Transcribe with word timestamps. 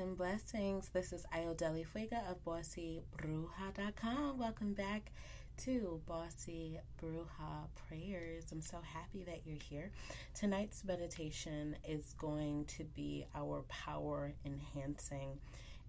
and 0.00 0.16
blessings. 0.16 0.88
This 0.94 1.12
is 1.12 1.26
Ayodeli 1.34 1.84
Fuega 1.86 2.30
of 2.30 2.42
BossyBruja.com. 2.46 4.38
Welcome 4.38 4.72
back 4.72 5.12
to 5.58 6.00
Bossy 6.06 6.78
Bruja 6.98 7.68
Prayers. 7.86 8.46
I'm 8.50 8.62
so 8.62 8.78
happy 8.82 9.24
that 9.24 9.40
you're 9.44 9.58
here. 9.68 9.90
Tonight's 10.34 10.84
meditation 10.84 11.76
is 11.86 12.14
going 12.18 12.64
to 12.78 12.84
be 12.84 13.26
our 13.34 13.62
power 13.68 14.32
enhancing 14.46 15.38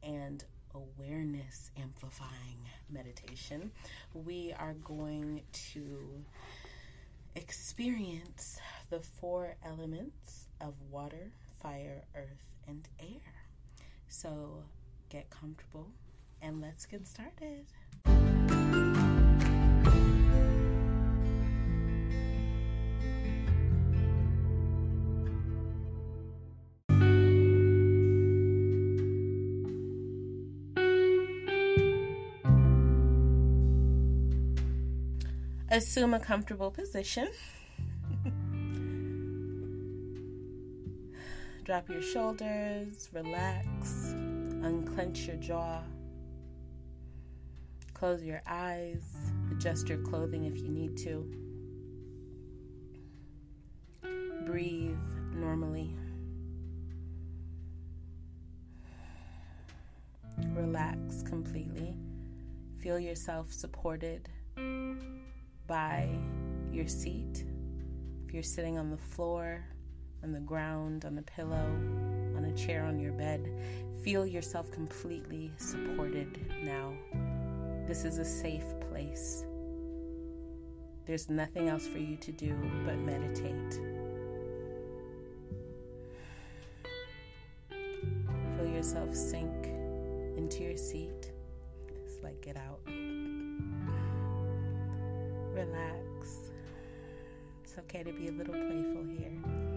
and 0.04 0.44
awareness 0.76 1.72
amplifying 1.82 2.60
meditation. 2.90 3.72
We 4.14 4.54
are 4.60 4.76
going 4.84 5.44
to 5.74 6.00
experience 7.36 8.60
the 8.90 9.00
four 9.00 9.56
elements 9.66 10.48
of 10.60 10.74
water, 10.90 11.32
fire, 11.62 12.04
earth, 12.14 12.44
and 12.68 12.86
air. 13.00 13.41
So 14.14 14.66
get 15.10 15.30
comfortable 15.30 15.88
and 16.42 16.62
let's 16.62 16.86
get 16.86 17.08
started. 17.08 17.66
Assume 35.70 36.14
a 36.14 36.20
comfortable 36.20 36.70
position. 36.70 37.30
Drop 41.72 41.90
your 41.90 42.02
shoulders, 42.02 43.08
relax, 43.14 44.12
unclench 44.62 45.26
your 45.26 45.38
jaw, 45.38 45.80
close 47.94 48.22
your 48.24 48.42
eyes, 48.46 49.02
adjust 49.54 49.88
your 49.88 50.00
clothing 50.00 50.44
if 50.44 50.58
you 50.58 50.68
need 50.68 50.98
to. 50.98 51.26
Breathe 54.46 54.98
normally. 55.34 55.96
Relax 60.54 61.24
completely. 61.24 61.96
Feel 62.80 63.00
yourself 63.00 63.50
supported 63.50 64.28
by 65.68 66.10
your 66.70 66.90
seat. 66.90 67.46
If 68.28 68.34
you're 68.34 68.44
sitting 68.44 68.78
on 68.78 68.90
the 68.92 68.98
floor, 68.98 69.64
on 70.24 70.32
the 70.32 70.40
ground, 70.40 71.06
on 71.06 71.18
a 71.18 71.22
pillow, 71.22 71.76
on 72.36 72.46
a 72.46 72.56
chair 72.56 72.84
on 72.84 73.00
your 73.00 73.14
bed. 73.14 73.52
Feel 74.04 74.26
yourself 74.26 74.72
completely 74.72 75.52
supported 75.58 76.40
now. 76.64 76.94
This 77.88 78.06
is 78.06 78.18
a 78.20 78.26
safe 78.26 78.66
place. 78.90 79.46
There's 81.06 81.30
nothing 81.30 81.68
else 81.68 81.88
for 81.88 81.98
you 81.98 82.16
to 82.18 82.32
do 82.32 82.56
but 82.86 82.98
meditate. 82.98 83.80
Feel 87.70 88.68
yourself 88.68 89.16
sink 89.16 89.68
into 90.38 90.64
your 90.64 90.78
seat. 90.78 91.32
Just 92.06 92.24
like 92.24 92.40
get 92.42 92.58
out. 92.58 92.80
Relax. 95.54 96.52
It's 97.64 97.78
okay 97.80 98.04
to 98.04 98.14
be 98.14 98.28
a 98.28 98.32
little 98.32 98.54
playful 98.54 99.04
here 99.18 99.71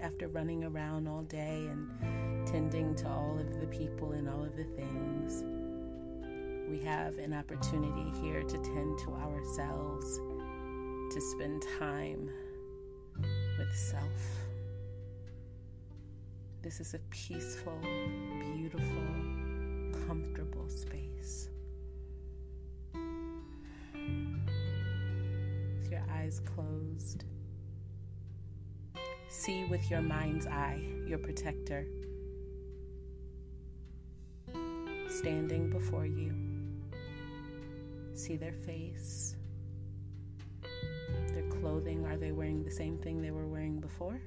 after 0.00 0.28
running 0.28 0.64
around 0.64 1.06
all 1.06 1.22
day 1.22 1.68
and 1.70 2.46
tending 2.46 2.94
to 2.96 3.08
all 3.08 3.38
of 3.38 3.60
the 3.60 3.66
people 3.66 4.12
and 4.12 4.28
all 4.28 4.42
of 4.42 4.56
the 4.56 4.64
things. 4.64 5.44
We 6.70 6.80
have 6.84 7.18
an 7.18 7.34
opportunity 7.34 8.10
here 8.20 8.42
to 8.42 8.58
tend 8.58 8.98
to 9.00 9.10
ourselves, 9.10 10.18
to 11.14 11.20
spend 11.20 11.62
time 11.78 12.30
with 13.58 13.74
self. 13.74 14.40
This 16.62 16.80
is 16.80 16.94
a 16.94 16.98
peaceful, 17.10 17.78
beautiful, 18.54 18.86
comfortable 20.06 20.68
space. 20.68 21.48
With 25.74 25.90
your 25.90 26.04
eyes 26.12 26.40
closed, 26.54 27.24
See 29.30 29.64
with 29.66 29.88
your 29.88 30.02
mind's 30.02 30.48
eye 30.48 30.82
your 31.06 31.18
protector 31.18 31.86
standing 35.08 35.70
before 35.70 36.04
you. 36.04 36.34
See 38.14 38.36
their 38.36 38.52
face, 38.52 39.36
their 41.28 41.48
clothing. 41.48 42.04
Are 42.06 42.16
they 42.16 42.32
wearing 42.32 42.64
the 42.64 42.72
same 42.72 42.98
thing 42.98 43.22
they 43.22 43.30
were 43.30 43.46
wearing 43.46 43.78
before? 43.78 44.20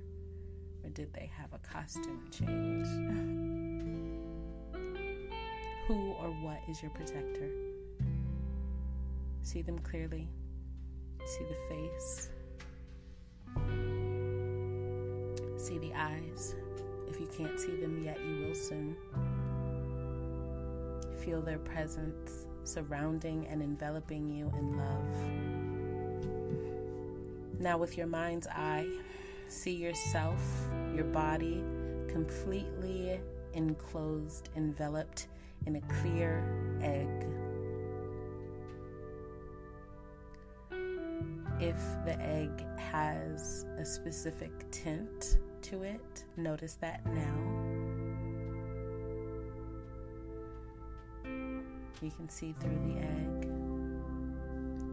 Or 0.86 0.90
did 0.90 1.14
they 1.14 1.30
have 1.38 1.52
a 1.52 1.60
costume 1.60 2.24
change? 2.32 2.88
Who 5.88 6.14
or 6.14 6.30
what 6.30 6.60
is 6.70 6.82
your 6.82 6.92
protector? 6.92 7.50
See 9.42 9.62
them 9.62 9.80
clearly. 9.80 10.30
See 11.26 11.44
the 11.44 11.76
face 11.76 12.30
see 15.74 15.80
the 15.88 15.94
eyes. 15.96 16.56
If 17.10 17.20
you 17.20 17.28
can't 17.28 17.60
see 17.60 17.76
them 17.76 18.04
yet, 18.04 18.20
you 18.20 18.46
will 18.46 18.56
soon. 18.56 18.96
Feel 21.24 21.42
their 21.42 21.60
presence 21.60 22.46
surrounding 22.64 23.48
and 23.48 23.62
enveloping 23.62 24.30
you 24.30 24.52
in 24.58 24.78
love. 24.78 25.16
Now, 27.60 27.78
with 27.78 27.98
your 27.98 28.08
mind's 28.08 28.48
eye, 28.48 28.88
see 29.48 29.76
yourself, 29.76 30.42
your 30.94 31.06
body 31.06 31.64
completely 32.08 33.20
enclosed, 33.54 34.50
enveloped 34.56 35.28
in 35.66 35.78
a 35.78 35.82
clear 36.02 36.44
egg. 36.82 37.26
If 41.60 41.80
the 42.06 42.20
egg 42.20 42.66
has 42.78 43.66
a 43.78 43.86
specific 43.86 44.52
tint, 44.72 45.38
to 45.74 45.82
it. 45.82 46.24
Notice 46.38 46.76
that 46.76 47.04
now. 47.08 47.34
You 52.00 52.12
can 52.12 52.30
see 52.30 52.54
through 52.60 52.80
the 52.86 53.00
egg. 53.00 53.50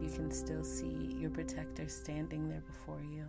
You 0.01 0.09
can 0.09 0.31
still 0.31 0.63
see 0.63 1.15
your 1.19 1.29
protector 1.29 1.87
standing 1.87 2.49
there 2.49 2.63
before 2.65 2.99
you. 3.11 3.27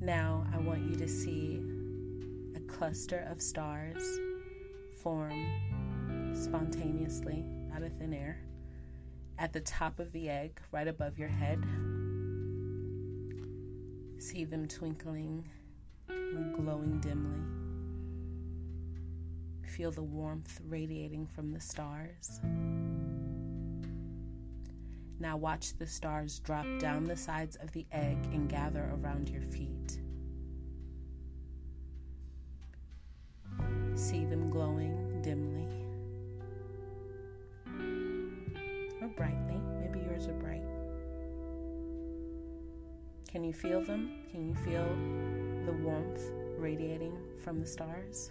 Now, 0.00 0.46
I 0.54 0.58
want 0.58 0.82
you 0.88 0.94
to 0.94 1.08
see 1.08 1.60
a 2.54 2.60
cluster 2.72 3.26
of 3.28 3.42
stars 3.42 4.20
form 5.02 5.32
spontaneously 6.46 7.44
out 7.74 7.82
of 7.82 7.92
thin 7.98 8.14
air 8.14 8.38
at 9.36 9.52
the 9.52 9.60
top 9.60 9.98
of 9.98 10.12
the 10.12 10.30
egg, 10.30 10.60
right 10.70 10.86
above 10.86 11.18
your 11.18 11.28
head. 11.28 11.60
See 14.18 14.44
them 14.44 14.68
twinkling 14.68 15.48
and 16.08 16.54
glowing 16.54 17.00
dimly. 17.00 17.40
Feel 19.68 19.90
the 19.90 20.04
warmth 20.04 20.60
radiating 20.68 21.26
from 21.26 21.52
the 21.52 21.60
stars. 21.60 22.40
Now 25.18 25.36
watch 25.36 25.76
the 25.76 25.86
stars 25.86 26.38
drop 26.38 26.66
down 26.78 27.06
the 27.06 27.16
sides 27.16 27.56
of 27.56 27.72
the 27.72 27.86
egg 27.90 28.18
and 28.32 28.48
gather 28.48 28.88
around 29.02 29.28
your 29.28 29.42
feet. 29.42 29.98
See 33.96 34.24
them 34.24 34.48
glowing 34.48 35.20
dimly. 35.22 35.55
Brightly. 39.16 39.60
Maybe 39.80 40.00
yours 40.00 40.28
are 40.28 40.32
bright. 40.34 40.62
Can 43.28 43.42
you 43.42 43.52
feel 43.52 43.82
them? 43.82 44.10
Can 44.30 44.46
you 44.46 44.54
feel 44.54 44.86
the 45.66 45.72
warmth 45.82 46.22
radiating 46.58 47.16
from 47.42 47.60
the 47.60 47.66
stars? 47.66 48.30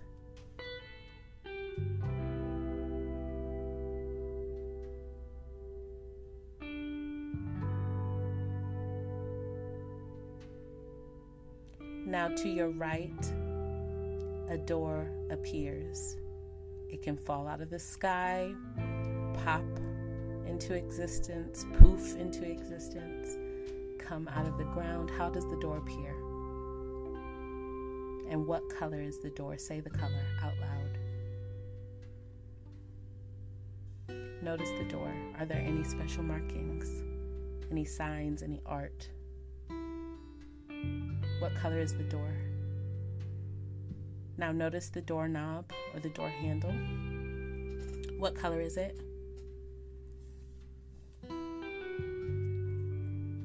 Now, 12.07 12.27
to 12.29 12.47
your 12.47 12.69
right, 12.69 13.33
a 14.49 14.57
door 14.57 15.11
appears. 15.31 16.17
It 16.89 17.01
can 17.01 17.17
fall 17.17 17.47
out 17.47 17.61
of 17.61 17.69
the 17.69 17.79
sky, 17.79 18.53
pop 19.43 19.65
into 20.47 20.73
existence, 20.73 21.65
poof 21.77 22.15
into 22.15 22.43
existence, 22.49 23.37
come 23.99 24.27
out 24.29 24.47
of 24.47 24.57
the 24.57 24.63
ground? 24.65 25.11
How 25.17 25.29
does 25.29 25.45
the 25.49 25.57
door 25.57 25.77
appear? 25.77 26.15
And 28.29 28.45
what 28.47 28.63
color 28.77 29.01
is 29.01 29.19
the 29.19 29.29
door? 29.29 29.57
Say 29.57 29.79
the 29.79 29.89
color 29.89 30.25
out 30.43 30.53
loud. 30.59 30.97
Notice 34.41 34.69
the 34.77 34.85
door. 34.85 35.11
Are 35.39 35.45
there 35.45 35.57
any 35.57 35.83
special 35.83 36.23
markings? 36.23 37.03
Any 37.71 37.85
signs? 37.85 38.43
Any 38.43 38.61
art? 38.65 39.09
What 41.39 41.55
color 41.55 41.79
is 41.79 41.95
the 41.95 42.03
door? 42.03 42.33
Now 44.37 44.51
notice 44.51 44.89
the 44.89 45.01
doorknob 45.01 45.71
or 45.93 45.99
the 45.99 46.09
door 46.09 46.29
handle. 46.29 46.73
What 48.19 48.35
color 48.35 48.59
is 48.61 48.77
it? 48.77 49.04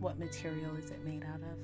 What 0.00 0.18
material 0.18 0.74
is 0.76 0.90
it 0.90 1.04
made 1.04 1.24
out 1.24 1.42
of? 1.42 1.58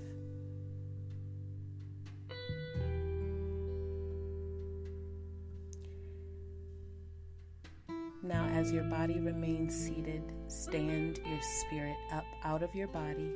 Now, 8.23 8.45
as 8.49 8.71
your 8.71 8.85
body 8.85 9.21
remains 9.21 9.75
seated, 9.75 10.23
stand 10.49 11.21
your 11.25 11.41
spirit 11.41 11.97
up 12.13 12.27
out 12.45 12.63
of 12.63 12.75
your 12.75 12.89
body, 12.89 13.33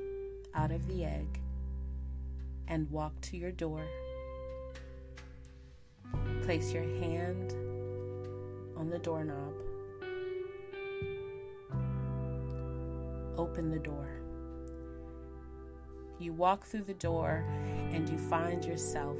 out 0.55 0.71
of 0.71 0.87
the 0.87 1.07
egg, 1.07 1.41
and 2.69 2.91
walk 2.91 3.19
to 3.23 3.39
your 3.39 3.53
door. 3.53 3.83
Place 6.43 6.75
your 6.75 6.83
hand 6.83 7.53
on 8.77 8.91
the 8.91 8.99
doorknob. 8.99 9.55
Open 13.39 13.71
the 13.71 13.79
door. 13.79 14.20
You 16.21 16.35
walk 16.35 16.67
through 16.67 16.83
the 16.83 16.93
door 16.93 17.47
and 17.93 18.07
you 18.07 18.19
find 18.19 18.63
yourself 18.63 19.17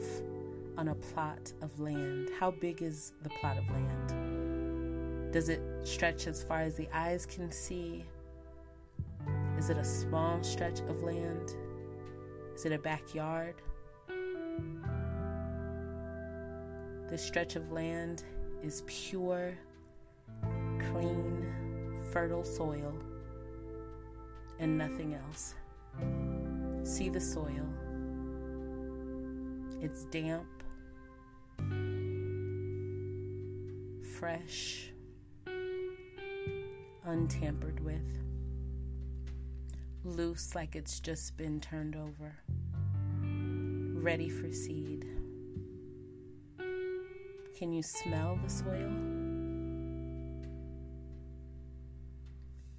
on 0.77 0.89
a 0.89 0.95
plot 0.95 1.51
of 1.63 1.81
land. 1.81 2.29
How 2.39 2.51
big 2.51 2.83
is 2.83 3.15
the 3.23 3.31
plot 3.31 3.57
of 3.57 3.67
land? 3.71 5.33
Does 5.33 5.49
it 5.49 5.63
stretch 5.83 6.27
as 6.27 6.43
far 6.43 6.61
as 6.61 6.77
the 6.77 6.91
eyes 6.93 7.25
can 7.25 7.51
see? 7.51 8.05
Is 9.57 9.71
it 9.71 9.79
a 9.79 9.85
small 9.85 10.43
stretch 10.43 10.81
of 10.81 11.03
land? 11.03 11.57
Is 12.55 12.67
it 12.67 12.73
a 12.73 12.79
backyard? 12.79 13.55
This 17.09 17.25
stretch 17.25 17.57
of 17.57 17.73
land 17.73 18.25
is 18.63 18.83
pure, 18.87 19.55
clean, 20.79 21.51
fertile 22.13 22.45
soil 22.45 22.95
and 24.59 24.77
nothing 24.77 25.15
else. 25.15 25.55
See 26.83 27.09
the 27.09 27.21
soil. 27.21 27.67
It's 29.81 30.05
damp, 30.07 30.47
fresh, 34.19 34.91
untampered 37.05 37.81
with, 37.81 38.19
loose 40.05 40.55
like 40.55 40.77
it's 40.77 41.01
just 41.01 41.37
been 41.37 41.61
turned 41.61 41.97
over, 41.97 42.37
ready 44.03 44.29
for 44.29 44.53
seed. 44.53 45.07
Can 47.57 47.73
you 47.73 47.83
smell 47.83 48.39
the 48.43 48.51
soil? 48.51 48.91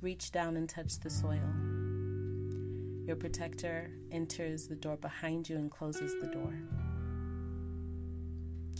Reach 0.01 0.31
down 0.31 0.57
and 0.57 0.67
touch 0.67 0.99
the 0.99 1.09
soil. 1.09 1.39
Your 3.05 3.15
protector 3.15 3.91
enters 4.11 4.67
the 4.67 4.75
door 4.75 4.95
behind 4.95 5.49
you 5.49 5.57
and 5.57 5.71
closes 5.71 6.13
the 6.21 6.27
door. 6.27 6.53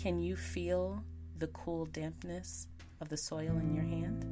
Can 0.01 0.19
you 0.19 0.35
feel 0.35 1.03
the 1.39 1.47
cool 1.47 1.85
dampness 1.85 2.67
of 3.01 3.09
the 3.09 3.17
soil 3.17 3.57
in 3.57 3.73
your 3.73 3.83
hand? 3.83 4.25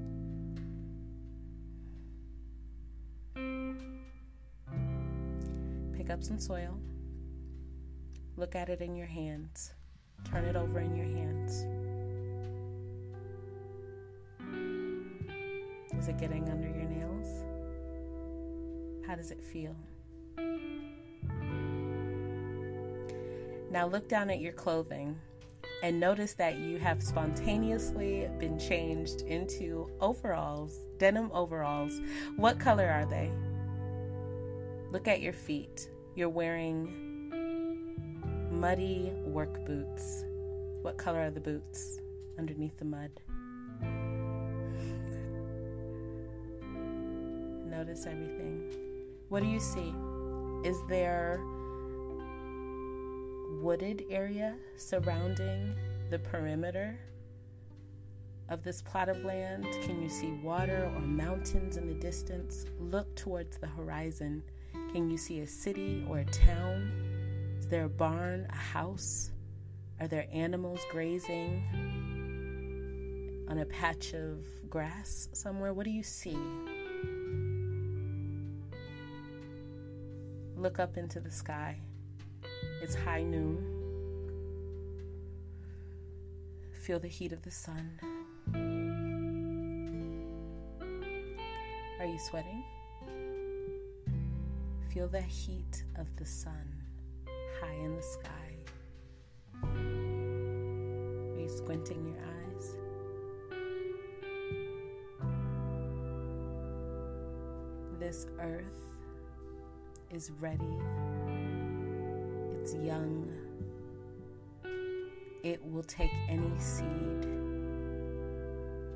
Pick 5.98 6.10
up 6.10 6.24
some 6.24 6.40
soil. 6.40 6.80
Look 8.38 8.56
at 8.56 8.70
it 8.70 8.82
in 8.82 8.96
your 8.96 9.08
hands. 9.08 9.74
Turn 10.24 10.46
it 10.46 10.56
over 10.56 10.80
in 10.80 10.96
your 10.96 11.06
hands. 11.06 11.66
Is 15.98 16.08
it 16.08 16.18
getting 16.18 16.48
under 16.50 16.68
your 16.68 16.88
nails? 16.88 17.39
How 19.10 19.16
does 19.16 19.32
it 19.32 19.44
feel? 19.44 19.76
Now 23.72 23.88
look 23.88 24.08
down 24.08 24.30
at 24.30 24.40
your 24.40 24.54
clothing 24.54 25.18
and 25.82 26.00
notice 26.00 26.34
that 26.34 26.60
you 26.60 26.78
have 26.78 27.02
spontaneously 27.02 28.30
been 28.38 28.60
changed 28.60 29.22
into 29.22 29.90
overalls, 30.00 30.82
denim 31.00 31.32
overalls. 31.34 32.00
What 32.36 32.60
color 32.60 32.88
are 32.88 33.08
they? 33.08 33.32
Look 34.92 35.08
at 35.08 35.24
your 35.24 35.34
feet. 35.34 35.90
You're 36.14 36.30
wearing 36.30 37.98
muddy 38.52 39.12
work 39.26 39.66
boots. 39.66 40.24
What 40.84 41.00
color 41.00 41.22
are 41.22 41.32
the 41.32 41.42
boots 41.42 42.00
underneath 42.38 42.78
the 42.78 42.86
mud? 42.86 43.10
Notice 47.72 48.06
everything. 48.06 48.89
What 49.30 49.44
do 49.44 49.48
you 49.48 49.60
see? 49.60 49.94
Is 50.64 50.82
there 50.88 51.40
wooded 53.62 54.06
area 54.10 54.56
surrounding 54.76 55.76
the 56.10 56.18
perimeter 56.18 57.00
of 58.50 58.64
this 58.64 58.82
plot 58.82 59.08
of 59.08 59.24
land? 59.24 59.68
Can 59.84 60.02
you 60.02 60.10
see 60.10 60.32
water 60.44 60.92
or 60.96 61.02
mountains 61.02 61.78
in 61.78 61.88
the 61.88 61.94
distance? 61.94 62.66
Look 62.80 63.16
towards 63.16 63.58
the 63.58 63.68
horizon. 63.68 64.42
Can 64.94 65.12
you 65.12 65.18
see 65.18 65.42
a 65.42 65.48
city 65.48 66.04
or 66.10 66.18
a 66.20 66.26
town? 66.26 66.92
Is 67.60 67.68
there 67.68 67.86
a 67.86 67.90
barn, 67.90 68.48
a 68.50 68.56
house? 68.56 69.30
Are 70.00 70.08
there 70.08 70.26
animals 70.34 70.80
grazing 70.90 71.62
on 73.48 73.60
a 73.60 73.66
patch 73.66 74.14
of 74.16 74.40
grass 74.72 75.30
somewhere? 75.34 75.72
What 75.72 75.86
do 75.86 75.92
you 75.92 76.02
see? 76.02 76.36
Look 80.60 80.78
up 80.78 80.98
into 80.98 81.22
the 81.22 81.32
sky. 81.32 81.80
It's 82.82 82.94
high 82.94 83.24
noon. 83.24 83.64
Feel 86.74 87.00
the 87.00 87.08
heat 87.08 87.32
of 87.32 87.42
the 87.44 87.52
sun. 87.52 87.98
Are 91.98 92.06
you 92.06 92.20
sweating? 92.20 92.62
Feel 94.94 95.08
the 95.08 95.22
heat 95.22 95.86
of 95.98 96.14
the 96.18 96.26
sun 96.26 96.76
high 97.62 97.76
in 97.76 97.96
the 97.96 98.02
sky. 98.02 98.58
Are 99.64 101.40
you 101.40 101.48
squinting 101.48 102.04
your 102.06 102.18
eyes? 102.18 102.76
This 107.98 108.28
earth 108.42 108.99
is 110.12 110.32
ready, 110.40 110.78
it's 112.60 112.74
young. 112.76 113.32
It 115.44 115.64
will 115.64 115.84
take 115.84 116.12
any 116.28 116.58
seed 116.58 117.26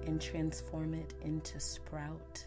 and 0.06 0.20
transform 0.20 0.94
it 0.94 1.14
into 1.22 1.60
sprout 1.60 2.46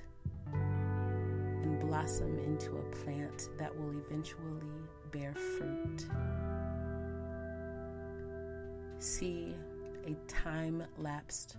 and 0.52 1.80
blossom 1.80 2.38
into 2.40 2.76
a 2.76 2.82
plant 3.02 3.48
that 3.58 3.74
will 3.76 3.94
eventually 4.06 4.66
bear 5.12 5.32
fruit. 5.34 6.06
See 8.98 9.54
a 10.06 10.14
time 10.28 10.82
lapsed 10.98 11.56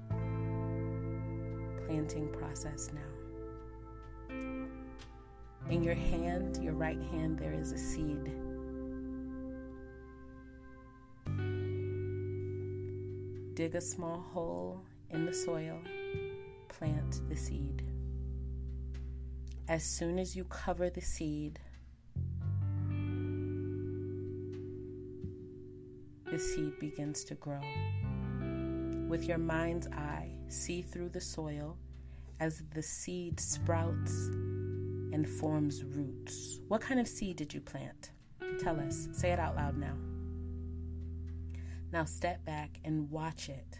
planting 1.88 2.30
process 2.34 2.90
now. 2.94 3.17
In 5.70 5.84
your 5.84 5.96
hand, 5.96 6.64
your 6.64 6.74
right 6.74 7.02
hand, 7.12 7.38
there 7.38 7.54
is 7.54 7.74
a 7.74 7.78
seed. 7.78 8.32
Dig 13.54 13.76
a 13.76 13.82
small 13.82 14.22
hole 14.34 14.82
in 15.10 15.26
the 15.26 15.34
soil, 15.34 15.78
plant 16.70 17.20
the 17.28 17.36
seed. 17.36 17.84
As 19.68 19.84
soon 19.84 20.20
as 20.20 20.38
you 20.38 20.46
cover 20.46 20.90
the 20.90 21.02
seed, 21.02 21.60
the 26.32 26.40
seed 26.40 26.80
begins 26.80 27.26
to 27.26 27.36
grow. 27.36 27.62
With 29.10 29.26
your 29.26 29.38
mind's 29.38 29.88
eye, 29.88 30.30
see 30.48 30.82
through 30.82 31.10
the 31.10 31.20
soil 31.20 31.78
as 32.40 32.64
the 32.74 32.84
seed 32.84 33.40
sprouts 33.42 34.30
and 35.18 35.28
forms 35.28 35.84
roots. 35.84 36.60
What 36.68 36.80
kind 36.80 37.00
of 37.00 37.08
seed 37.08 37.38
did 37.38 37.52
you 37.52 37.60
plant? 37.60 38.12
Tell 38.60 38.80
us. 38.80 39.08
Say 39.14 39.32
it 39.32 39.40
out 39.40 39.56
loud 39.56 39.76
now. 39.76 39.96
Now 41.92 42.06
step 42.06 42.46
back 42.46 42.80
and 42.86 43.10
watch 43.10 43.50
it. 43.50 43.80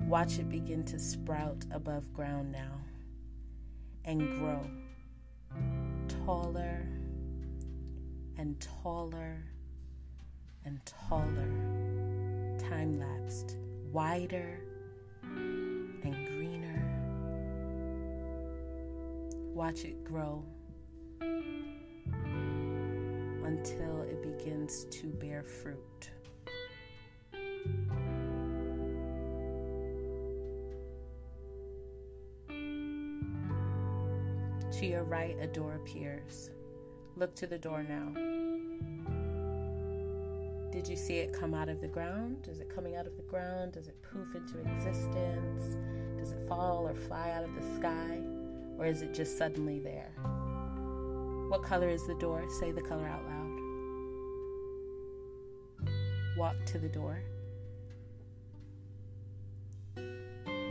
Watch 0.00 0.40
it 0.40 0.48
begin 0.48 0.82
to 0.86 0.98
sprout 0.98 1.64
above 1.70 2.12
ground 2.12 2.50
now 2.50 2.72
and 4.04 4.36
grow 4.40 4.68
taller 6.26 6.88
and 8.36 8.58
taller 8.82 9.44
and 10.64 10.80
taller, 10.84 12.58
time 12.58 12.98
lapsed, 12.98 13.58
wider 13.92 14.58
Watch 19.62 19.84
it 19.84 20.02
grow 20.02 20.44
until 23.44 24.02
it 24.02 24.20
begins 24.20 24.86
to 24.90 25.06
bear 25.06 25.44
fruit. 25.44 26.10
To 34.72 34.84
your 34.84 35.04
right, 35.04 35.36
a 35.40 35.46
door 35.46 35.74
appears. 35.74 36.50
Look 37.14 37.36
to 37.36 37.46
the 37.46 37.56
door 37.56 37.84
now. 37.84 38.12
Did 40.72 40.88
you 40.88 40.96
see 40.96 41.18
it 41.18 41.32
come 41.32 41.54
out 41.54 41.68
of 41.68 41.80
the 41.80 41.86
ground? 41.86 42.48
Is 42.50 42.58
it 42.58 42.68
coming 42.68 42.96
out 42.96 43.06
of 43.06 43.16
the 43.16 43.22
ground? 43.22 43.74
Does 43.74 43.86
it 43.86 43.94
poof 44.02 44.34
into 44.34 44.58
existence? 44.58 45.76
Does 46.18 46.32
it 46.32 46.48
fall 46.48 46.88
or 46.88 46.96
fly 46.96 47.30
out 47.30 47.44
of 47.44 47.54
the 47.54 47.62
sky? 47.76 48.31
Or 48.82 48.86
is 48.86 49.00
it 49.00 49.14
just 49.14 49.38
suddenly 49.38 49.78
there? 49.78 50.10
What 51.48 51.62
color 51.62 51.88
is 51.88 52.04
the 52.04 52.16
door? 52.16 52.42
Say 52.58 52.72
the 52.72 52.82
color 52.82 53.06
out 53.06 53.22
loud. 53.24 53.60
Walk 56.36 56.56
to 56.66 56.80
the 56.80 56.88
door. 56.88 57.22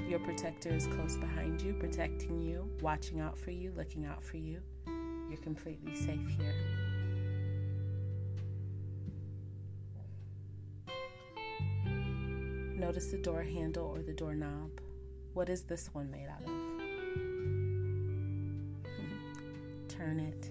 Your 0.09 0.19
protector 0.19 0.73
is 0.73 0.87
close 0.87 1.15
behind 1.15 1.61
you, 1.61 1.71
protecting 1.71 2.41
you, 2.41 2.69
watching 2.81 3.21
out 3.21 3.39
for 3.39 3.51
you, 3.51 3.71
looking 3.77 4.05
out 4.05 4.21
for 4.21 4.35
you. 4.35 4.59
You're 5.29 5.39
completely 5.41 5.95
safe 5.95 6.27
here. 6.37 6.53
Notice 12.75 13.07
the 13.07 13.19
door 13.19 13.41
handle 13.41 13.85
or 13.85 14.01
the 14.03 14.11
doorknob. 14.11 14.81
What 15.33 15.47
is 15.47 15.63
this 15.63 15.89
one 15.93 16.11
made 16.11 16.27
out 16.27 16.43
of? 16.43 16.70
Turn 20.01 20.19
it 20.19 20.49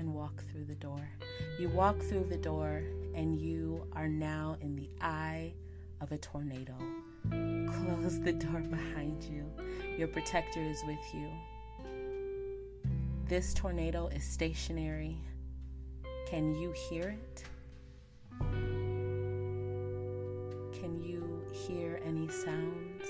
and 0.00 0.12
walk 0.12 0.42
through 0.50 0.64
the 0.64 0.74
door. 0.74 1.08
You 1.56 1.68
walk 1.68 2.02
through 2.02 2.24
the 2.28 2.36
door 2.36 2.82
and 3.14 3.40
you 3.40 3.86
are 3.92 4.08
now 4.08 4.56
in 4.60 4.74
the 4.74 4.90
eye 5.00 5.52
of 6.00 6.10
a 6.10 6.18
tornado. 6.18 6.74
Close 7.30 8.18
the 8.18 8.32
door 8.32 8.62
behind 8.62 9.22
you. 9.22 9.48
Your 9.96 10.08
protector 10.08 10.60
is 10.60 10.82
with 10.84 10.98
you. 11.14 11.30
This 13.28 13.54
tornado 13.54 14.08
is 14.08 14.24
stationary. 14.24 15.16
Can 16.26 16.52
you 16.56 16.72
hear 16.72 17.16
it? 17.16 17.44
Can 20.72 21.00
you 21.00 21.40
hear 21.52 22.00
any 22.04 22.26
sounds? 22.26 23.06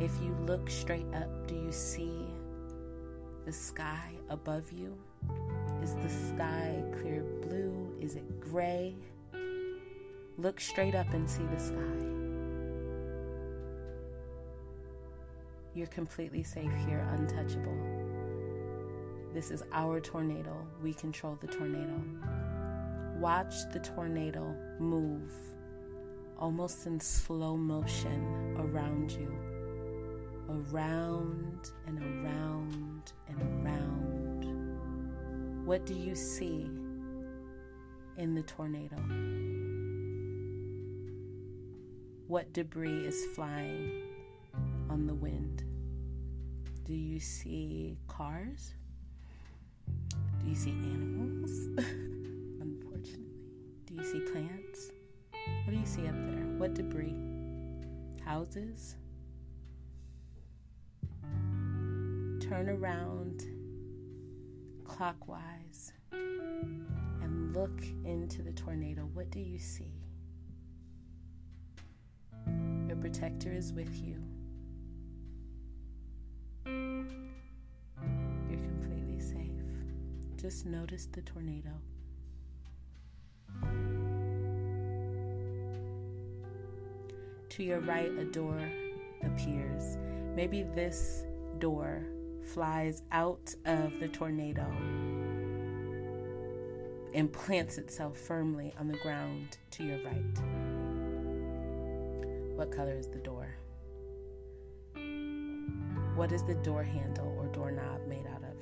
If 0.00 0.10
you 0.20 0.36
look 0.46 0.68
straight 0.68 1.06
up, 1.14 1.46
do 1.46 1.54
you 1.54 1.70
see 1.70 2.26
the 3.48 3.54
sky 3.54 4.10
above 4.28 4.70
you? 4.70 4.94
Is 5.82 5.94
the 5.94 6.10
sky 6.10 6.84
clear 7.00 7.24
blue? 7.40 7.96
Is 7.98 8.14
it 8.14 8.40
gray? 8.40 8.94
Look 10.36 10.60
straight 10.60 10.94
up 10.94 11.10
and 11.14 11.26
see 11.30 11.44
the 11.44 11.58
sky. 11.58 11.98
You're 15.74 15.86
completely 15.86 16.42
safe 16.42 16.70
here, 16.86 17.08
untouchable. 17.16 17.74
This 19.32 19.50
is 19.50 19.62
our 19.72 19.98
tornado. 19.98 20.54
We 20.82 20.92
control 20.92 21.38
the 21.40 21.46
tornado. 21.46 22.02
Watch 23.18 23.54
the 23.72 23.80
tornado 23.80 24.54
move 24.78 25.32
almost 26.38 26.86
in 26.86 27.00
slow 27.00 27.56
motion 27.56 28.54
around 28.58 29.10
you, 29.10 29.32
around 30.48 31.70
and 31.86 31.98
around 32.02 33.12
and 33.28 33.40
around. 33.64 34.44
What 35.66 35.84
do 35.84 35.94
you 35.94 36.14
see 36.14 36.70
in 38.16 38.34
the 38.34 38.42
tornado? 38.42 38.96
What 42.26 42.52
debris 42.52 43.06
is 43.06 43.26
flying 43.34 44.02
on 44.88 45.06
the 45.06 45.14
wind? 45.14 45.64
Do 46.84 46.94
you 46.94 47.20
see 47.20 47.98
cars? 48.06 48.74
Do 49.86 50.48
you 50.48 50.54
see 50.54 50.70
animals? 50.70 51.50
Unfortunately. 52.60 53.24
Do 53.86 53.94
you 53.94 54.04
see 54.04 54.20
plants? 54.32 54.90
What 55.64 55.72
do 55.72 55.76
you 55.78 55.86
see 55.86 56.06
up 56.06 56.14
there? 56.14 56.44
What 56.56 56.74
debris? 56.74 57.14
Houses? 58.24 58.96
Turn 62.48 62.70
around 62.70 63.44
clockwise 64.82 65.92
and 66.12 67.54
look 67.54 67.82
into 68.06 68.40
the 68.40 68.52
tornado. 68.52 69.02
What 69.12 69.28
do 69.30 69.38
you 69.38 69.58
see? 69.58 69.92
Your 72.86 72.96
protector 72.96 73.52
is 73.52 73.74
with 73.74 73.94
you. 74.00 74.16
You're 76.64 77.04
completely 78.60 79.20
safe. 79.20 79.60
Just 80.36 80.64
notice 80.64 81.06
the 81.12 81.20
tornado. 81.20 81.74
To 87.50 87.62
your 87.62 87.80
right, 87.80 88.10
a 88.10 88.24
door 88.24 88.58
appears. 89.22 89.98
Maybe 90.34 90.62
this 90.62 91.24
door 91.58 92.06
flies 92.48 93.02
out 93.12 93.54
of 93.66 93.92
the 94.00 94.08
tornado 94.08 94.66
and 97.14 97.32
plants 97.32 97.78
itself 97.78 98.18
firmly 98.18 98.72
on 98.78 98.88
the 98.88 98.96
ground 98.98 99.58
to 99.70 99.84
your 99.84 99.98
right. 100.04 100.38
What 102.56 102.72
color 102.72 102.94
is 102.94 103.06
the 103.06 103.18
door? 103.18 103.54
What 106.16 106.32
is 106.32 106.42
the 106.42 106.54
door 106.54 106.82
handle 106.82 107.36
or 107.38 107.46
doorknob 107.46 108.06
made 108.08 108.26
out 108.26 108.42
of? 108.42 108.56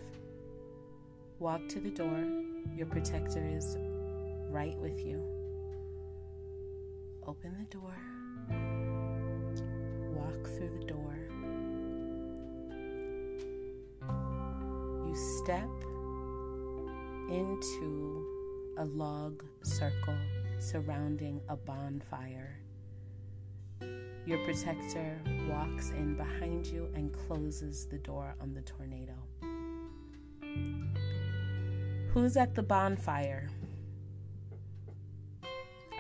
Walk 1.38 1.68
to 1.68 1.80
the 1.80 1.90
door. 1.90 2.24
Your 2.74 2.86
protector 2.86 3.42
is 3.46 3.76
right 4.50 4.76
with 4.78 5.04
you. 5.04 5.22
Open 7.26 7.56
the 7.58 7.76
door. 7.76 7.96
Walk 10.14 10.46
through 10.48 10.70
the 10.78 10.84
door. 10.86 11.15
Step 15.46 15.70
into 17.30 18.26
a 18.78 18.84
log 18.84 19.44
circle 19.62 20.18
surrounding 20.58 21.40
a 21.48 21.54
bonfire. 21.54 22.58
Your 24.26 24.38
protector 24.38 25.16
walks 25.48 25.90
in 25.90 26.16
behind 26.16 26.66
you 26.66 26.88
and 26.96 27.12
closes 27.12 27.86
the 27.86 27.98
door 27.98 28.34
on 28.40 28.54
the 28.54 28.62
tornado. 28.62 29.12
Who's 32.12 32.36
at 32.36 32.56
the 32.56 32.64
bonfire? 32.64 33.48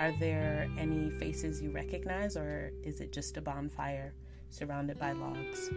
Are 0.00 0.12
there 0.18 0.68
any 0.76 1.10
faces 1.20 1.62
you 1.62 1.70
recognize, 1.70 2.36
or 2.36 2.72
is 2.82 3.00
it 3.00 3.12
just 3.12 3.36
a 3.36 3.40
bonfire 3.40 4.12
surrounded 4.50 4.98
by 4.98 5.12
logs? 5.12 5.70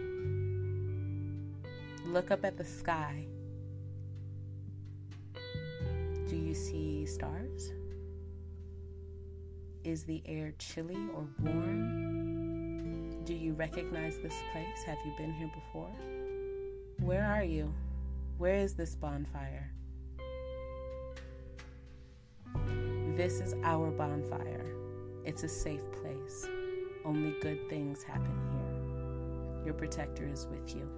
Look 2.04 2.32
up 2.32 2.44
at 2.44 2.58
the 2.58 2.64
sky. 2.64 3.26
Do 6.30 6.36
you 6.36 6.54
see 6.54 7.06
stars? 7.06 7.72
Is 9.82 10.04
the 10.04 10.22
air 10.26 10.54
chilly 10.60 11.08
or 11.12 11.26
warm? 11.40 13.24
Do 13.24 13.34
you 13.34 13.52
recognize 13.54 14.16
this 14.18 14.36
place? 14.52 14.84
Have 14.86 14.98
you 15.04 15.12
been 15.18 15.32
here 15.32 15.50
before? 15.52 15.90
Where 17.00 17.24
are 17.24 17.42
you? 17.42 17.74
Where 18.38 18.54
is 18.54 18.74
this 18.74 18.94
bonfire? 18.94 19.72
This 23.16 23.40
is 23.40 23.56
our 23.64 23.90
bonfire. 23.90 24.66
It's 25.24 25.42
a 25.42 25.48
safe 25.48 25.82
place. 26.00 26.46
Only 27.04 27.34
good 27.40 27.68
things 27.68 28.04
happen 28.04 28.38
here. 28.52 29.64
Your 29.64 29.74
protector 29.74 30.28
is 30.28 30.46
with 30.46 30.76
you. 30.76 30.88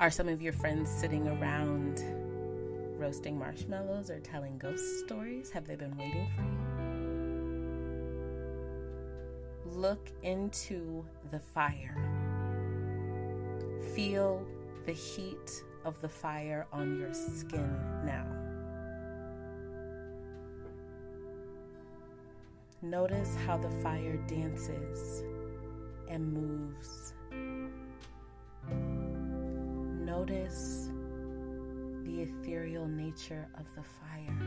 Are 0.00 0.10
some 0.10 0.26
of 0.26 0.42
your 0.42 0.54
friends 0.54 0.90
sitting 0.90 1.28
around 1.28 2.02
roasting 2.98 3.38
marshmallows 3.38 4.10
or 4.10 4.20
telling 4.20 4.58
ghost 4.58 5.00
stories? 5.00 5.50
Have 5.50 5.66
they 5.66 5.76
been 5.76 5.96
waiting 5.96 6.26
for 6.36 6.42
you? 9.70 9.80
Look 9.80 10.10
into 10.22 11.04
the 11.30 11.38
fire. 11.38 11.96
Feel 13.94 14.46
the 14.86 14.92
heat 14.92 15.62
of 15.84 16.00
the 16.00 16.08
fire 16.08 16.66
on 16.72 16.98
your 16.98 17.14
skin 17.14 17.78
now. 18.04 18.26
Notice 22.82 23.34
how 23.46 23.56
the 23.56 23.70
fire 23.82 24.16
dances 24.28 25.22
and 26.08 26.32
moves 26.32 27.12
Notice 30.04 30.87
the 32.08 32.22
ethereal 32.22 32.86
nature 32.86 33.46
of 33.58 33.66
the 33.76 33.82
fire. 33.82 34.38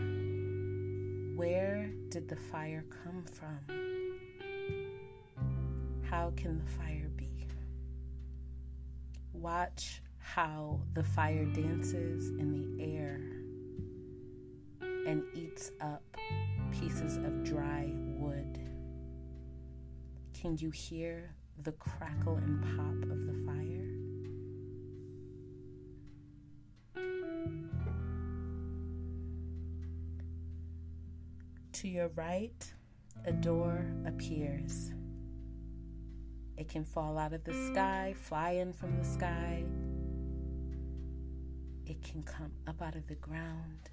Where 1.36 1.92
did 2.10 2.28
the 2.28 2.36
fire 2.36 2.84
come 3.04 3.24
from? 3.24 3.60
How 6.10 6.34
can 6.36 6.58
the 6.58 6.66
fire 6.72 7.12
be? 7.16 7.30
Watch 9.34 10.02
how 10.18 10.80
the 10.94 11.04
fire 11.04 11.46
dances 11.46 12.30
in 12.30 12.52
the 12.52 12.84
air 12.84 13.22
and 15.08 15.24
eats 15.36 15.72
up 15.82 16.04
pieces 16.72 17.18
of 17.18 17.44
dry 17.44 17.92
wood. 18.18 18.60
Can 20.34 20.58
you 20.58 20.72
hear 20.72 21.36
the 21.62 21.74
crackle 21.74 22.38
and 22.38 22.62
pop 22.76 23.12
of 23.12 23.28
the 23.28 23.31
To 31.82 31.88
your 31.88 32.10
right, 32.10 32.74
a 33.26 33.32
door 33.32 33.88
appears. 34.06 34.92
It 36.56 36.70
can 36.70 36.86
fall 36.86 37.18
out 37.18 37.34
of 37.34 37.44
the 37.44 37.56
sky, 37.72 38.14
fly 38.16 38.52
in 38.52 38.72
from 38.72 38.96
the 39.00 39.04
sky. 39.04 39.64
It 41.88 42.04
can 42.04 42.22
come 42.22 42.52
up 42.68 42.84
out 42.84 42.96
of 42.96 43.08
the 43.08 43.16
ground. 43.16 43.90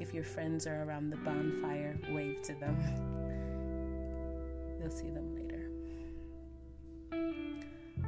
If 0.00 0.12
your 0.12 0.24
friends 0.24 0.66
are 0.66 0.82
around 0.82 1.10
the 1.10 1.18
bonfire, 1.18 1.96
wave 2.10 2.42
to 2.42 2.54
them. 2.54 2.76
You'll 4.80 4.90
see 4.90 5.10
them 5.10 5.36
later. 5.36 5.70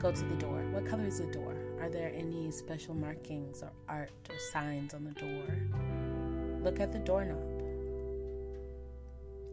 Go 0.01 0.11
to 0.11 0.25
the 0.25 0.35
door. 0.35 0.65
What 0.73 0.85
color 0.85 1.05
is 1.05 1.21
the 1.21 1.27
door? 1.27 1.55
Are 1.81 1.89
there 1.89 2.13
any 2.13 2.51
special 2.51 2.95
markings 2.95 3.63
or 3.63 3.71
art 3.89 4.11
or 4.29 4.37
signs 4.53 4.95
on 4.95 5.05
the 5.05 5.13
door? 5.13 6.04
Look 6.65 6.81
at 6.81 6.93
the 6.93 6.99
doorknob. 6.99 7.63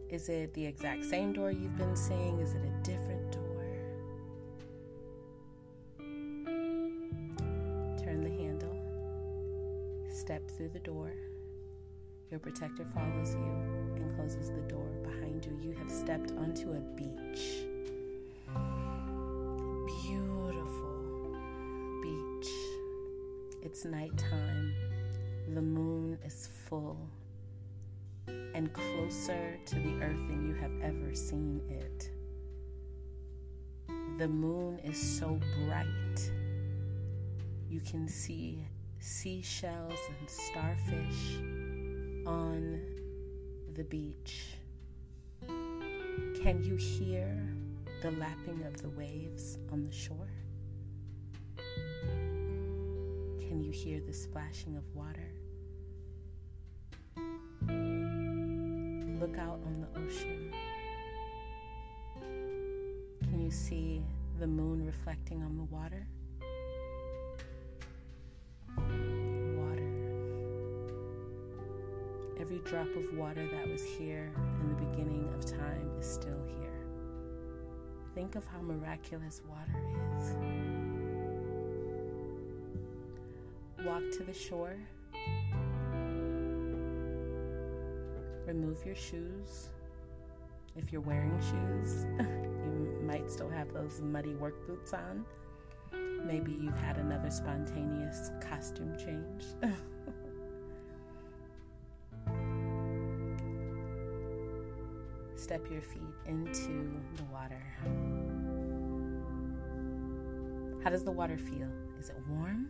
Is 0.08 0.30
it 0.30 0.54
the 0.54 0.64
exact 0.64 1.04
same 1.04 1.34
door 1.34 1.50
you've 1.50 1.76
been 1.76 1.94
seeing? 1.94 2.38
Is 2.38 2.54
it 2.54 2.62
a 2.64 2.70
different 2.82 3.30
door? 3.30 3.64
Turn 8.02 8.24
the 8.24 8.30
handle. 8.30 8.74
Step 10.10 10.50
through 10.52 10.70
the 10.70 10.78
door. 10.78 11.12
Your 12.30 12.40
protector 12.40 12.86
follows 12.94 13.34
you 13.34 13.52
and 13.94 14.16
closes 14.16 14.48
the 14.48 14.62
door 14.62 14.88
behind 15.02 15.44
you. 15.44 15.58
You 15.60 15.76
have 15.76 15.90
stepped 15.90 16.30
onto 16.30 16.72
a 16.72 16.80
beach. 16.96 17.66
Beautiful 20.06 21.36
beach. 22.02 22.50
It's 23.60 23.84
nighttime. 23.84 24.72
The 25.52 25.60
moon 25.60 26.18
is 26.24 26.48
full 26.72 26.96
and 28.54 28.72
closer 28.72 29.58
to 29.66 29.74
the 29.74 30.02
earth 30.02 30.26
than 30.26 30.48
you 30.48 30.54
have 30.54 30.72
ever 30.82 31.14
seen 31.14 31.60
it. 31.68 32.10
The 34.16 34.26
moon 34.26 34.78
is 34.78 34.96
so 34.96 35.38
bright. 35.66 36.30
You 37.68 37.80
can 37.80 38.08
see 38.08 38.64
seashells 39.00 39.98
and 40.18 40.30
starfish 40.30 41.36
on 42.26 42.80
the 43.74 43.84
beach. 43.84 44.56
Can 46.42 46.62
you 46.64 46.76
hear 46.76 47.54
the 48.00 48.12
lapping 48.12 48.62
of 48.66 48.80
the 48.80 48.88
waves 48.88 49.58
on 49.70 49.84
the 49.84 49.92
shore? 49.92 50.32
Can 53.40 53.60
you 53.62 53.72
hear 53.72 54.00
the 54.00 54.14
splashing 54.14 54.74
of 54.78 54.84
water? 54.94 55.31
Look 59.32 59.40
out 59.40 59.60
on 59.64 59.80
the 59.80 59.88
ocean. 59.98 60.52
Can 63.22 63.42
you 63.42 63.50
see 63.50 64.04
the 64.38 64.46
moon 64.46 64.84
reflecting 64.84 65.42
on 65.42 65.56
the 65.56 65.64
water? 65.64 66.06
Water. 69.56 69.90
Every 72.38 72.58
drop 72.58 72.88
of 72.94 73.16
water 73.16 73.48
that 73.50 73.66
was 73.70 73.82
here 73.82 74.34
in 74.60 74.68
the 74.68 74.74
beginning 74.84 75.32
of 75.34 75.46
time 75.46 75.90
is 75.98 76.06
still 76.06 76.44
here. 76.58 76.84
Think 78.14 78.34
of 78.34 78.44
how 78.44 78.60
miraculous 78.60 79.40
water 79.48 79.78
is. 80.18 80.34
Walk 83.86 84.02
to 84.18 84.24
the 84.24 84.34
shore 84.34 84.76
remove 88.52 88.84
your 88.84 88.94
shoes. 88.94 89.70
If 90.76 90.92
you're 90.92 91.00
wearing 91.00 91.40
shoes, 91.40 92.04
you 92.20 93.00
might 93.02 93.30
still 93.30 93.48
have 93.48 93.72
those 93.72 94.02
muddy 94.02 94.34
work 94.34 94.66
boots 94.66 94.92
on. 94.92 95.24
Maybe 96.26 96.52
you've 96.52 96.78
had 96.78 96.98
another 96.98 97.30
spontaneous 97.30 98.30
costume 98.46 98.94
change. 98.98 99.44
Step 105.34 105.66
your 105.70 105.80
feet 105.80 106.02
into 106.26 106.92
the 107.16 107.24
water. 107.32 107.62
How 110.84 110.90
does 110.90 111.04
the 111.04 111.10
water 111.10 111.38
feel? 111.38 111.68
Is 111.98 112.10
it 112.10 112.16
warm? 112.28 112.68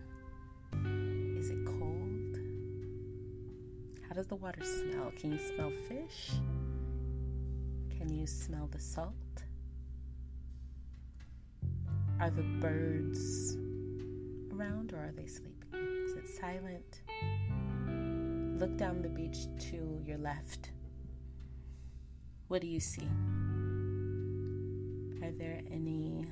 How 4.13 4.17
does 4.17 4.27
the 4.27 4.37
water 4.37 4.63
smell? 4.63 5.11
Can 5.17 5.33
you 5.33 5.39
smell 5.39 5.73
fish? 5.89 6.33
Can 7.97 8.13
you 8.13 8.27
smell 8.27 8.69
the 8.71 8.79
salt? 8.79 9.15
Are 12.21 12.29
the 12.29 12.43
birds 12.43 13.57
around 14.55 14.93
or 14.93 14.99
are 14.99 15.13
they 15.17 15.25
sleeping? 15.25 15.73
Is 16.05 16.13
it 16.13 16.29
silent? 16.29 17.01
Look 18.61 18.77
down 18.77 19.01
the 19.01 19.09
beach 19.09 19.47
to 19.71 20.03
your 20.05 20.19
left. 20.19 20.73
What 22.49 22.61
do 22.61 22.67
you 22.67 22.81
see? 22.81 23.09
Are 25.23 25.33
there 25.33 25.63
any 25.71 26.27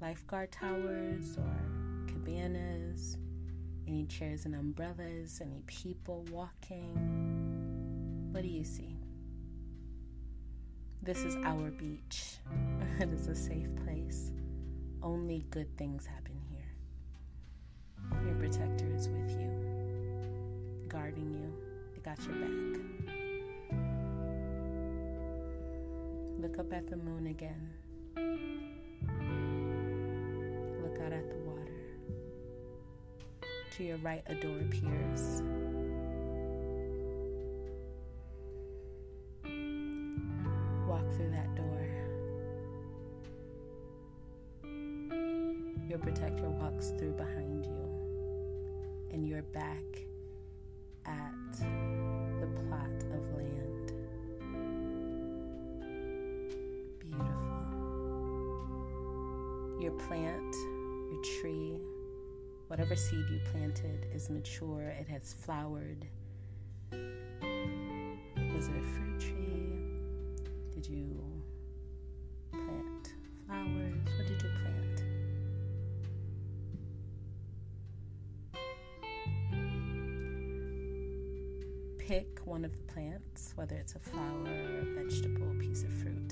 lifeguard 0.00 0.52
towers 0.52 1.36
or 1.36 2.06
cabanas? 2.06 3.16
Any 3.88 4.04
chairs 4.06 4.46
and 4.46 4.54
umbrellas? 4.54 5.40
Any 5.40 5.62
people 5.66 6.24
walking? 6.30 8.28
What 8.32 8.42
do 8.42 8.48
you 8.48 8.64
see? 8.64 8.96
This 11.02 11.22
is 11.22 11.36
our 11.44 11.70
beach. 11.70 12.38
it 13.00 13.08
is 13.10 13.28
a 13.28 13.34
safe 13.34 13.68
place. 13.84 14.32
Only 15.02 15.44
good 15.50 15.76
things 15.78 16.04
happen 16.04 16.40
here. 16.50 16.66
Your 18.26 18.34
protector 18.34 18.92
is 18.92 19.08
with 19.08 19.30
you, 19.38 19.50
guarding 20.88 21.30
you. 21.30 21.52
They 21.94 22.00
got 22.00 22.18
your 22.24 22.34
back. 22.34 22.80
Look 26.40 26.58
up 26.58 26.72
at 26.72 26.90
the 26.90 26.96
moon 26.96 27.28
again. 27.28 27.70
Look 30.82 31.00
out 31.00 31.12
at 31.12 31.28
the 31.28 31.45
to 33.76 33.84
your 33.84 33.98
right, 33.98 34.22
a 34.26 34.34
door 34.34 34.58
appears. 34.58 35.42
Walk 40.88 41.04
through 41.14 41.30
that 41.30 41.54
door. 41.54 41.86
Your 45.86 45.98
protector 45.98 46.48
walks 46.48 46.88
through 46.98 47.12
behind 47.12 47.66
you, 47.66 49.10
and 49.12 49.28
you're 49.28 49.42
back 49.42 49.84
at 51.04 51.58
the 52.40 52.46
plot 52.46 53.04
of 53.12 53.36
land. 53.36 53.92
Beautiful. 56.98 57.36
Your 59.78 59.92
plant, 60.08 60.45
whatever 62.76 62.94
seed 62.94 63.24
you 63.30 63.40
planted 63.50 64.06
is 64.12 64.28
mature, 64.28 64.82
it 64.82 65.08
has 65.08 65.32
flowered. 65.32 66.04
Was 66.92 68.68
it 68.68 68.76
a 68.76 68.82
fruit 68.82 69.18
tree? 69.18 69.80
Did 70.74 70.86
you 70.86 71.18
plant 72.52 73.14
flowers? 73.46 73.94
What 74.18 74.26
did 74.26 74.42
you 74.42 74.50
plant? 74.60 75.04
Pick 81.96 82.40
one 82.44 82.62
of 82.62 82.72
the 82.72 82.92
plants, 82.92 83.54
whether 83.56 83.76
it's 83.76 83.94
a 83.94 84.00
flower, 84.00 84.50
a 84.82 84.84
vegetable, 85.02 85.50
a 85.50 85.54
piece 85.54 85.82
of 85.82 85.88
fruit. 85.94 86.25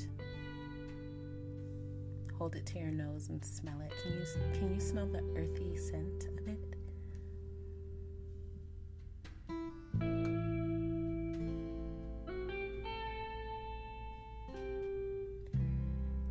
Hold 2.45 2.57
it 2.57 2.67
to 2.67 2.79
your 2.79 2.91
nose 2.91 3.31
and 3.31 3.43
smell 3.43 3.81
it. 3.81 3.91
Can 4.03 4.13
you 4.13 4.27
can 4.53 4.75
you 4.75 4.79
smell 4.79 5.07
the 5.07 5.23
earthy 5.35 5.79
scent 5.79 6.27
of 6.27 6.47
it? 6.47 6.77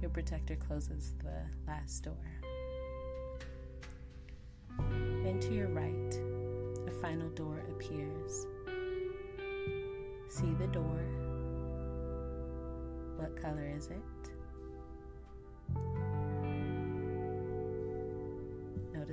Your 0.01 0.11
protector 0.11 0.55
closes 0.55 1.15
the 1.17 1.33
last 1.67 2.03
door. 2.03 2.13
And 4.77 5.41
to 5.41 5.51
your 5.51 5.69
right, 5.69 6.19
a 6.87 6.91
final 7.01 7.29
door 7.29 7.63
appears. 7.71 8.45
See 10.29 10.53
the 10.59 10.67
door. 10.67 11.01
What 13.17 13.35
color 13.41 13.67
is 13.75 13.87
it? 13.87 14.32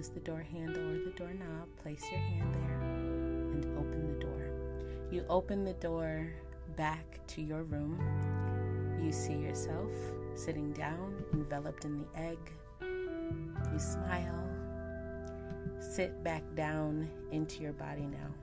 The 0.09 0.21
door 0.21 0.41
handle 0.41 0.83
or 0.83 1.05
the 1.05 1.11
doorknob. 1.15 1.69
Place 1.83 2.03
your 2.11 2.21
hand 2.21 2.55
there 2.55 2.81
and 3.53 3.79
open 3.79 4.07
the 4.07 4.25
door. 4.25 4.51
You 5.11 5.27
open 5.29 5.63
the 5.63 5.75
door 5.75 6.33
back 6.75 7.21
to 7.29 7.43
your 7.43 7.65
room. 7.65 8.01
You 9.05 9.13
see 9.13 9.35
yourself 9.35 9.91
sitting 10.35 10.73
down, 10.73 11.23
enveloped 11.35 11.85
in 11.85 11.99
the 11.99 12.19
egg. 12.19 12.39
You 12.81 13.79
smile. 13.79 14.49
Sit 15.79 16.25
back 16.25 16.45
down 16.55 17.09
into 17.31 17.63
your 17.63 17.75
body 17.75 18.07
now. 18.07 18.35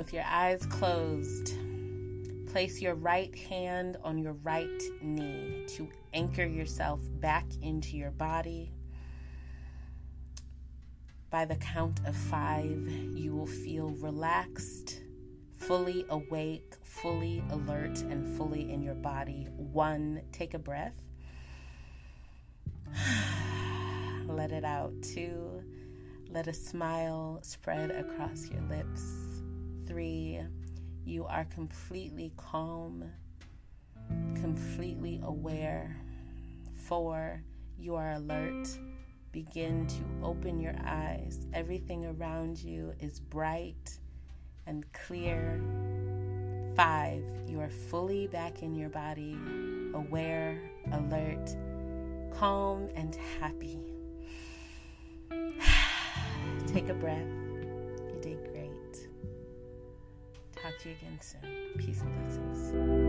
With 0.00 0.14
your 0.14 0.24
eyes 0.24 0.64
closed, 0.64 1.58
place 2.46 2.80
your 2.80 2.94
right 2.94 3.36
hand 3.36 3.98
on 4.02 4.16
your 4.16 4.32
right 4.32 4.82
knee 5.02 5.66
to 5.76 5.90
anchor 6.14 6.46
yourself 6.46 7.00
back 7.20 7.44
into 7.60 7.98
your 7.98 8.10
body. 8.10 8.72
By 11.28 11.44
the 11.44 11.56
count 11.56 12.00
of 12.06 12.16
five, 12.16 12.88
you 13.14 13.36
will 13.36 13.44
feel 13.44 13.90
relaxed, 14.00 15.02
fully 15.58 16.06
awake, 16.08 16.76
fully 16.82 17.44
alert, 17.50 18.00
and 18.00 18.26
fully 18.38 18.72
in 18.72 18.82
your 18.82 18.94
body. 18.94 19.48
One, 19.54 20.22
take 20.32 20.54
a 20.54 20.58
breath. 20.58 20.96
Let 24.26 24.50
it 24.50 24.64
out. 24.64 24.94
Two, 25.02 25.62
let 26.30 26.46
a 26.46 26.54
smile 26.54 27.40
spread 27.42 27.90
across 27.90 28.48
your 28.48 28.62
lips. 28.62 29.29
Three, 29.90 30.40
you 31.04 31.24
are 31.24 31.44
completely 31.46 32.32
calm, 32.36 33.02
completely 34.36 35.20
aware. 35.24 35.96
Four, 36.76 37.42
you 37.76 37.96
are 37.96 38.12
alert. 38.12 38.68
Begin 39.32 39.88
to 39.88 39.98
open 40.22 40.60
your 40.60 40.76
eyes. 40.86 41.44
Everything 41.52 42.06
around 42.06 42.56
you 42.62 42.94
is 43.00 43.18
bright 43.18 43.98
and 44.68 44.84
clear. 44.92 45.60
Five, 46.76 47.24
you 47.48 47.60
are 47.60 47.68
fully 47.68 48.28
back 48.28 48.62
in 48.62 48.76
your 48.76 48.90
body, 48.90 49.36
aware, 49.92 50.70
alert, 50.92 51.56
calm, 52.32 52.88
and 52.94 53.18
happy. 53.40 53.80
Take 56.68 56.88
a 56.90 56.94
breath. 56.94 57.39
You. 60.84 60.92
Again 60.92 61.18
soon. 61.20 61.40
Peace 61.76 62.00
and 62.00 62.14
blessings. 62.26 62.99